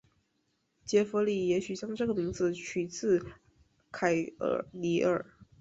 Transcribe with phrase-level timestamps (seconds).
[0.83, 3.23] 杰佛里也许将这个名字取自
[3.91, 5.23] 凯尔李尔。